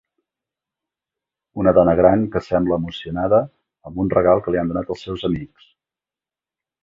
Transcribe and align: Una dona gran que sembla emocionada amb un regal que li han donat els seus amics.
Una 1.63 1.73
dona 1.77 1.93
gran 1.99 2.23
que 2.35 2.41
sembla 2.45 2.79
emocionada 2.81 3.41
amb 3.91 4.01
un 4.05 4.11
regal 4.15 4.43
que 4.47 4.53
li 4.55 4.61
han 4.63 4.71
donat 4.73 4.91
els 4.95 5.05
seus 5.09 5.27
amics. 5.29 5.69